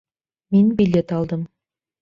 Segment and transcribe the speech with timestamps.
[0.55, 1.47] Мин билет алдым.